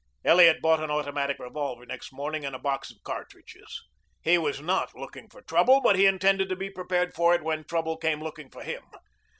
Elliot 0.25 0.63
bought 0.63 0.79
an 0.81 0.89
automatic 0.89 1.37
revolver 1.37 1.85
next 1.85 2.11
morning 2.11 2.43
and 2.43 2.55
a 2.55 2.59
box 2.59 2.89
of 2.89 3.03
cartridges. 3.03 3.83
He 4.23 4.35
was 4.39 4.59
not 4.59 4.95
looking 4.95 5.29
for 5.29 5.43
trouble, 5.43 5.79
but 5.79 5.95
he 5.95 6.07
intended 6.07 6.49
to 6.49 6.55
be 6.55 6.71
prepared 6.71 7.13
for 7.13 7.35
it 7.35 7.43
when 7.43 7.63
trouble 7.65 7.97
came 7.97 8.19
looking 8.19 8.49
for 8.49 8.63
him. 8.63 8.81